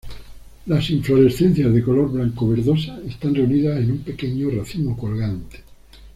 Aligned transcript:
Las 0.65 0.89
inflorescencias 0.89 1.71
de 1.71 1.83
color 1.83 2.09
blanco 2.11 2.49
verdosas 2.49 3.01
están 3.05 3.35
reunidas 3.35 3.79
en 3.83 3.91
un 3.91 3.97
pequeño 3.99 4.49
racimo 4.49 4.97
colgante. 4.97 5.63